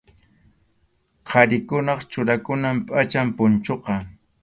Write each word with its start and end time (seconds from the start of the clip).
Qharikunap 1.29 1.99
churakunan 2.11 2.75
pʼacham 2.87 3.27
punchuqa. 3.37 3.93